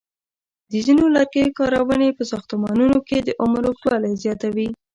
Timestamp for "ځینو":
0.85-1.05